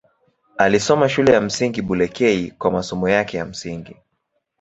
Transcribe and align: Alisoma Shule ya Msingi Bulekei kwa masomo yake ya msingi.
Alisoma 0.57 1.09
Shule 1.09 1.33
ya 1.33 1.41
Msingi 1.41 1.81
Bulekei 1.81 2.51
kwa 2.51 2.71
masomo 2.71 3.09
yake 3.09 3.37
ya 3.37 3.45
msingi. 3.45 3.95